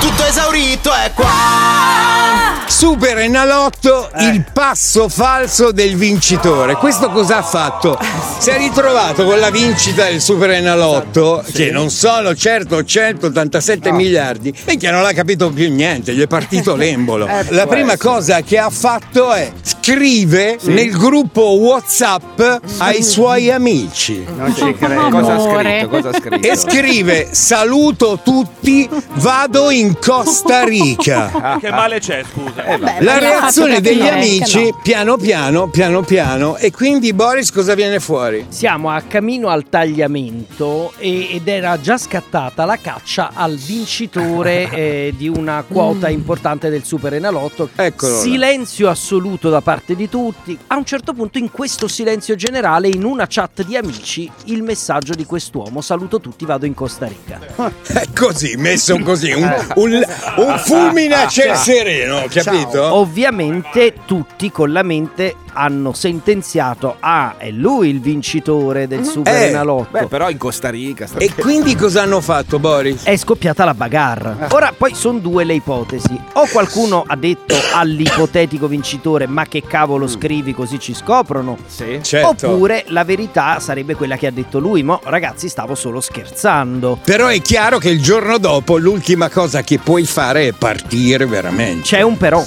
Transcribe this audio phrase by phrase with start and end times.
[0.00, 2.64] Tutto esaurito è qua.
[2.66, 6.74] Super Enalotto, il passo falso del vincitore.
[6.74, 7.98] Questo cosa ha fatto?
[8.38, 14.54] Si è ritrovato con la vincita del Super Enalotto, che non sono certo 187 miliardi,
[14.64, 17.26] e che non ha capito più niente, gli è partito l'embolo.
[17.26, 18.08] Eh, La prima essere.
[18.10, 19.50] cosa che ha fatto è
[19.86, 22.40] scrive nel gruppo WhatsApp
[22.78, 24.26] ai suoi amici.
[24.36, 25.08] Non ci credo.
[25.10, 25.88] Cosa ha scritto?
[25.88, 26.48] Cosa ha scritto?
[26.48, 31.58] E scrive: Saluto tutti, vado in Costa Rica.
[31.60, 32.64] Che male c'è, scusa?
[32.64, 32.78] Eh.
[32.78, 34.80] La reazione degli che amici, no.
[34.82, 38.46] piano piano, piano piano, e quindi Boris cosa viene fuori?
[38.48, 45.14] Siamo a cammino al tagliamento e- ed era già scattata la caccia al vincitore eh,
[45.16, 47.68] di una quota importante del Super Enalotto.
[47.76, 48.20] Eccolo là.
[48.20, 50.58] Silenzio assoluto da parte di tutti.
[50.68, 55.14] A un certo punto, in questo silenzio generale, in una chat di amici, il messaggio
[55.14, 57.40] di quest'uomo: Saluto tutti, vado in Costa Rica.
[57.82, 60.04] È così, messo così, un, un-
[60.36, 62.94] un fulmine a ciel sereno, capito?
[62.94, 69.46] Ovviamente tutti con la mente hanno sentenziato: Ah, è lui il vincitore del Super Eh,
[69.46, 69.88] Enalotto.
[69.90, 71.06] Beh, però in Costa Rica.
[71.06, 73.04] sta E quindi cosa hanno fatto, Boris?
[73.04, 74.48] è scoppiata la bagarre.
[74.50, 76.20] Ora, poi sono due le ipotesi.
[76.34, 81.56] O qualcuno ha detto all'ipotetico vincitore: Ma che cavolo scrivi così ci scoprono?
[81.66, 82.00] Sì.
[82.02, 82.48] Certo.
[82.48, 86.98] Oppure la verità sarebbe quella che ha detto lui: Mo, ragazzi, stavo solo scherzando.
[87.02, 91.82] Però è chiaro che il giorno dopo l'ultima cosa che puoi fare è partire veramente.
[91.82, 92.44] C'è un però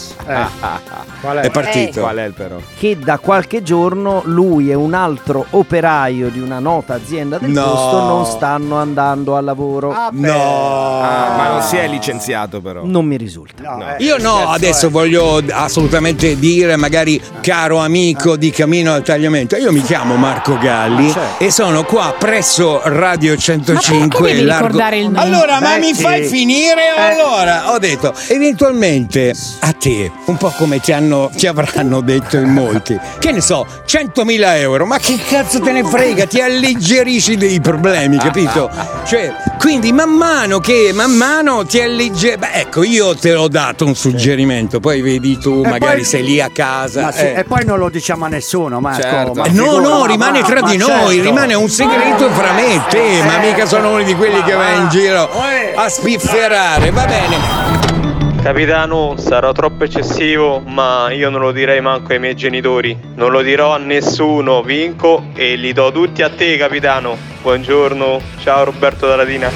[1.21, 2.01] Qual È partito.
[2.01, 2.57] Qual è il però?
[2.77, 7.63] che da qualche giorno lui e un altro operaio di una nota azienda del No.
[7.63, 9.93] posto non stanno andando al lavoro.
[10.11, 11.01] No.
[11.01, 12.81] Ah, ma non si è licenziato però.
[12.83, 13.63] Non mi risulta.
[13.63, 13.95] No, No.
[13.97, 14.89] eh, Io no, adesso eh.
[14.89, 21.09] voglio assolutamente dire, magari caro amico di Cammino al Tagliamento, io mi chiamo Marco Galli
[21.11, 21.43] certo.
[21.43, 24.65] e sono qua presso Radio Ma 105 perché devi largo...
[24.67, 25.19] ricordare il nome?
[25.19, 26.01] Allora, ma Beh, mi sì.
[26.01, 26.81] fai finire?
[26.97, 27.01] Eh.
[27.01, 32.49] Allora, ho detto, eventualmente a te, un po' come ti, hanno, ti avranno detto in
[32.51, 32.88] molti,
[33.19, 38.17] che ne so, 100.000 euro, ma che cazzo te ne frega, ti alleggerisci dei problemi,
[38.17, 38.69] capito?
[39.05, 42.37] Cioè, quindi man mano che, man mano ti alleggerisci...
[42.37, 46.23] Beh, ecco, io te l'ho dato un suggerimento, poi vedi tu, E magari poi- sei
[46.23, 47.01] lì a casa.
[47.03, 47.39] Ma sì, eh.
[47.39, 49.01] E poi non lo diciamo a nessuno, Marco.
[49.01, 49.33] Certo.
[49.33, 50.95] ma Eh, No, figura, no, ma- rimane ma- tra ma di certo.
[50.95, 54.53] noi, rimane un segreto fra me e te, ma mica sono uno di quelli che
[54.53, 55.73] va in giro Eh.
[55.75, 57.88] a spifferare, va bene.
[58.41, 62.97] Capitano, sarò troppo eccessivo, ma io non lo direi manco ai miei genitori.
[63.15, 67.17] Non lo dirò a nessuno, vinco e li do tutti a te, capitano.
[67.41, 69.51] Buongiorno, ciao Roberto da Latina.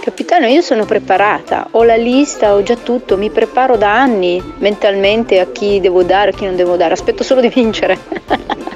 [0.00, 5.40] Capitano, io sono preparata, ho la lista, ho già tutto, mi preparo da anni mentalmente
[5.40, 7.98] a chi devo dare, a chi non devo dare, aspetto solo di vincere.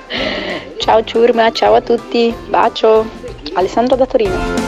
[0.79, 3.07] ciao ciurma, ciao a tutti, bacio.
[3.55, 4.62] Alessandro da Torino.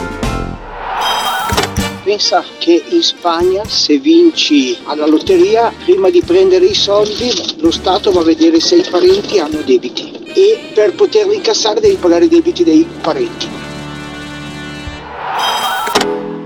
[2.05, 8.11] Pensa che in Spagna se vinci alla lotteria, prima di prendere i soldi, lo Stato
[8.11, 12.27] va a vedere se i parenti hanno debiti e per poterli incassare devi pagare i
[12.27, 13.47] debiti dei parenti.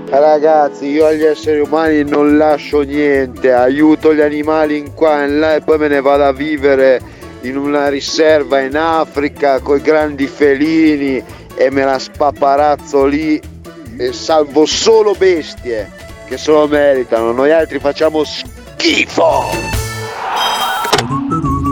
[0.08, 5.40] Ragazzi, io agli esseri umani non lascio niente, aiuto gli animali in qua e in
[5.40, 7.02] là e poi me ne vado a vivere
[7.42, 11.22] in una riserva in Africa con i grandi felini
[11.54, 13.58] e me la spaparazzo lì
[14.00, 15.90] e salvo solo bestie
[16.26, 19.42] che se lo meritano, noi altri facciamo schifo!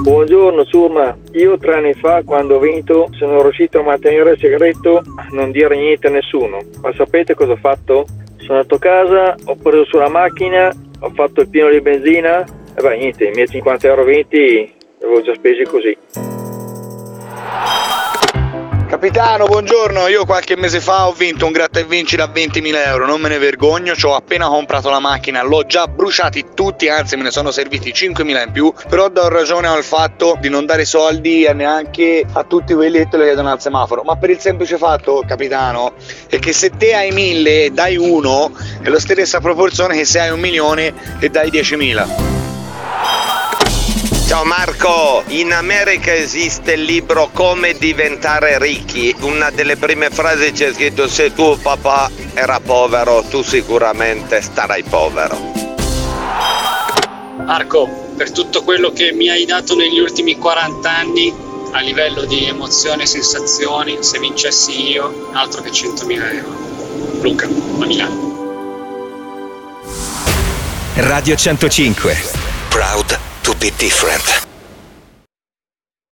[0.02, 5.02] Buongiorno Surma, io tre anni fa quando ho vinto sono riuscito a mantenere il segreto,
[5.30, 6.58] non dire niente a nessuno.
[6.82, 8.04] Ma sapete cosa ho fatto?
[8.36, 12.44] Sono andato a casa, ho preso sulla macchina, ho fatto il pieno di benzina
[12.74, 15.96] e beh niente, i miei 50 euro vinti li avevo già spesi così.
[19.00, 20.08] Capitano, buongiorno.
[20.08, 23.06] Io qualche mese fa ho vinto un gratta e vinci da 20.000 euro.
[23.06, 23.94] Non me ne vergogno.
[23.94, 25.40] Ci ho appena comprato la macchina.
[25.42, 28.74] L'ho già bruciati tutti, anzi, me ne sono serviti 5.000 in più.
[28.88, 33.18] Però do ragione al fatto di non dare soldi neanche a tutti quelli che te
[33.18, 34.02] lo chiedono al semaforo.
[34.02, 35.92] Ma per il semplice fatto, capitano,
[36.28, 38.50] è che se te hai 1.000 e dai uno,
[38.82, 42.37] è la stessa proporzione che se hai un milione e dai 10.000.
[44.28, 49.16] Ciao Marco, in America esiste il libro Come diventare ricchi.
[49.20, 55.38] Una delle prime frasi c'è scritto se tuo papà era povero, tu sicuramente starai povero.
[57.38, 57.88] Marco,
[58.18, 61.34] per tutto quello che mi hai dato negli ultimi 40 anni
[61.72, 67.22] a livello di emozioni e sensazioni, se vincessi io, altro che 100.000 euro.
[67.22, 68.26] Luca, a Milano.
[70.96, 72.16] Radio 105.
[72.68, 73.27] Proud
[73.60, 74.47] be different.